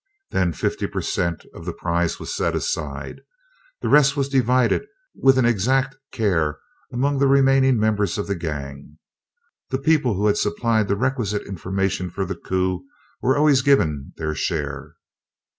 Then 0.31 0.51
fifty 0.53 0.87
per 0.87 1.01
cent 1.03 1.45
of 1.53 1.63
the 1.63 1.73
prize 1.73 2.19
was 2.19 2.33
set 2.33 2.55
aside. 2.55 3.21
The 3.83 3.87
rest 3.87 4.17
was 4.17 4.29
divided 4.29 4.87
with 5.13 5.37
an 5.37 5.45
exact 5.45 5.95
care 6.11 6.57
among 6.91 7.19
the 7.19 7.27
remaining 7.27 7.79
members 7.79 8.17
of 8.17 8.25
the 8.25 8.33
gang. 8.33 8.97
The 9.69 9.77
people 9.77 10.15
who 10.15 10.25
had 10.25 10.37
supplied 10.37 10.87
the 10.87 10.95
requisite 10.95 11.45
information 11.45 12.09
for 12.09 12.25
the 12.25 12.33
coup 12.33 12.83
were 13.21 13.37
always 13.37 13.61
given 13.61 14.13
their 14.17 14.33
share. 14.33 14.95